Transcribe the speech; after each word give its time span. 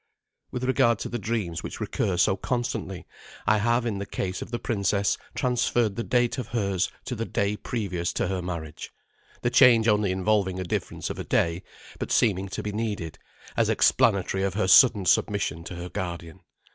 With 0.49 0.63
regard 0.63 0.97
to 1.01 1.09
the 1.09 1.19
dreams 1.19 1.61
which 1.61 1.79
recur 1.79 2.17
so 2.17 2.35
constantly, 2.35 3.05
I 3.45 3.59
have 3.59 3.85
in 3.85 3.99
the 3.99 4.07
case 4.07 4.41
of 4.41 4.49
the 4.49 4.57
princess 4.57 5.15
transferred 5.35 5.95
the 5.95 6.01
date 6.03 6.39
of 6.39 6.47
hers 6.47 6.89
to 7.05 7.13
the 7.13 7.23
day 7.27 7.55
previous 7.55 8.11
to 8.13 8.27
her 8.27 8.41
marriage, 8.41 8.89
the 9.43 9.51
change 9.51 9.87
only 9.87 10.11
involving 10.11 10.59
a 10.59 10.63
difference 10.63 11.11
of 11.11 11.19
a 11.19 11.23
day, 11.23 11.61
but 11.99 12.11
seeming 12.11 12.49
to 12.49 12.63
he 12.65 12.71
needed, 12.71 13.19
as 13.55 13.69
explanatory 13.69 14.41
of 14.41 14.55
her 14.55 14.67
sudden 14.67 15.05
submission 15.05 15.63
to 15.65 15.75
her 15.75 15.89
guardian. 15.89 16.39